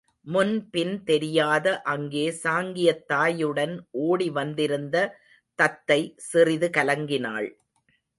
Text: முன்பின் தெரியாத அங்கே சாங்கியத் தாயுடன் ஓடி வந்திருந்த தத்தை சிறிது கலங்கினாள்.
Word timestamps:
முன்பின் 0.27 1.03
தெரியாத 1.03 1.81
அங்கே 1.81 2.23
சாங்கியத் 2.43 3.03
தாயுடன் 3.13 3.75
ஓடி 3.91 4.29
வந்திருந்த 4.29 4.95
தத்தை 5.59 5.99
சிறிது 6.15 6.69
கலங்கினாள். 6.77 7.49